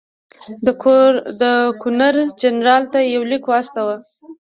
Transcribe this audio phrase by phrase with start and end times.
[1.39, 1.51] ده
[1.81, 3.95] ګورنرجنرال ته یو لیک واستاوه.